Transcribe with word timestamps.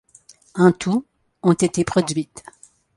En 0.55 0.71
tout, 0.71 1.05
ont 1.43 1.53
été 1.53 1.83
produites. 1.83 2.43